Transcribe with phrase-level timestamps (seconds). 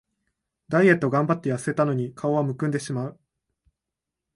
[0.67, 3.19] ダイエットがんばってやせたのに顔はむくんでしまう